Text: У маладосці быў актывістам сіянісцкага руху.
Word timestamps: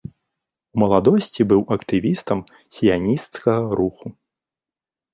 У 0.77 0.81
маладосці 0.83 1.41
быў 1.53 1.61
актывістам 1.77 2.39
сіянісцкага 2.79 3.63
руху. 3.83 4.07